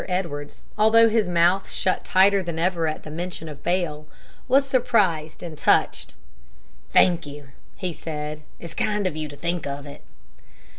[0.09, 4.07] Edwards, although his mouth shut tighter than ever at the mention of bail,
[4.47, 6.15] was surprised and touched.
[6.91, 8.41] "Thank you," he said.
[8.57, 10.01] "It's kind of you to think of it."